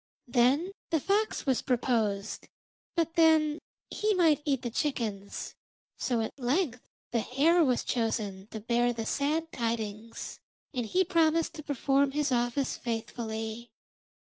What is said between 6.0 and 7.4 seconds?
at length the